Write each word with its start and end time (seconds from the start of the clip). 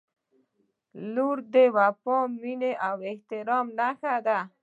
•لور 1.13 1.37
د 1.53 1.55
وفا، 1.75 2.17
مینې 2.41 2.71
او 2.87 2.95
احترام 3.09 3.67
نښه 3.77 4.15
ده. 4.27 4.39